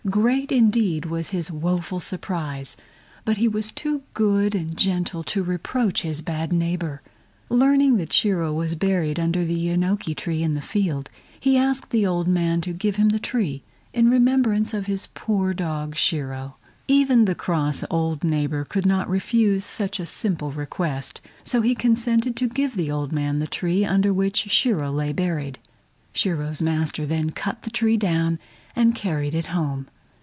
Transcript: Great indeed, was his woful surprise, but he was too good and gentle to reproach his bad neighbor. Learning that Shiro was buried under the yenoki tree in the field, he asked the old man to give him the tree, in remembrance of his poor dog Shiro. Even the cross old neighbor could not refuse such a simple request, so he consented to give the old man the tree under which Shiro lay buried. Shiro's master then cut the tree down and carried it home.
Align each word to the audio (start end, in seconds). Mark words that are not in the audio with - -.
Great 0.09 0.51
indeed, 0.51 1.05
was 1.05 1.29
his 1.29 1.51
woful 1.51 1.99
surprise, 1.99 2.75
but 3.23 3.37
he 3.37 3.47
was 3.47 3.71
too 3.71 4.01
good 4.15 4.55
and 4.55 4.75
gentle 4.75 5.21
to 5.23 5.43
reproach 5.43 6.01
his 6.01 6.23
bad 6.23 6.51
neighbor. 6.51 7.03
Learning 7.49 7.97
that 7.97 8.11
Shiro 8.11 8.51
was 8.51 8.73
buried 8.73 9.19
under 9.19 9.45
the 9.45 9.53
yenoki 9.55 10.15
tree 10.15 10.41
in 10.41 10.53
the 10.55 10.59
field, 10.61 11.11
he 11.39 11.55
asked 11.55 11.91
the 11.91 12.05
old 12.05 12.27
man 12.27 12.61
to 12.61 12.73
give 12.73 12.95
him 12.95 13.09
the 13.09 13.19
tree, 13.19 13.61
in 13.93 14.09
remembrance 14.09 14.73
of 14.73 14.87
his 14.87 15.07
poor 15.13 15.53
dog 15.53 15.95
Shiro. 15.95 16.55
Even 16.87 17.25
the 17.25 17.35
cross 17.35 17.83
old 17.91 18.23
neighbor 18.23 18.65
could 18.65 18.87
not 18.87 19.07
refuse 19.07 19.63
such 19.63 19.99
a 19.99 20.07
simple 20.07 20.51
request, 20.51 21.21
so 21.43 21.61
he 21.61 21.75
consented 21.75 22.35
to 22.37 22.49
give 22.49 22.75
the 22.75 22.89
old 22.89 23.11
man 23.11 23.37
the 23.37 23.45
tree 23.47 23.85
under 23.85 24.11
which 24.11 24.49
Shiro 24.49 24.89
lay 24.91 25.13
buried. 25.13 25.59
Shiro's 26.11 26.61
master 26.61 27.05
then 27.05 27.29
cut 27.29 27.61
the 27.61 27.69
tree 27.69 27.95
down 27.97 28.37
and 28.75 28.93
carried 28.95 29.33
it 29.35 29.47
home. 29.47 29.87